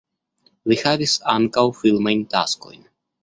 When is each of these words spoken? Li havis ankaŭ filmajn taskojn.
Li 0.71 0.77
havis 0.83 1.13
ankaŭ 1.35 1.65
filmajn 1.83 2.27
taskojn. 2.35 2.81